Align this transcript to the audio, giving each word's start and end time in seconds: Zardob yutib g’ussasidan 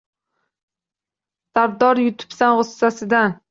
Zardob 1.59 2.03
yutib 2.07 2.35
g’ussasidan 2.43 3.41